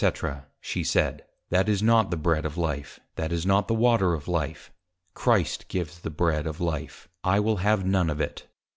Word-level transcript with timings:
_,she 0.59 0.83
said, 0.83 1.23
_That 1.51 1.67
is 1.67 1.83
not 1.83 2.09
the 2.09 2.17
Bread 2.17 2.43
of 2.43 2.57
Life; 2.57 2.99
that 3.17 3.31
is 3.31 3.45
not 3.45 3.67
the 3.67 3.75
Water 3.75 4.15
of 4.15 4.27
Life; 4.27 4.71
Christ 5.13 5.67
gives 5.67 5.99
the 5.99 6.09
Bread 6.09 6.47
of 6.47 6.59
Life; 6.59 7.07
I 7.23 7.39
will 7.39 7.57
have 7.57 7.85
none 7.85 8.09
of 8.09 8.19
it! 8.19 8.47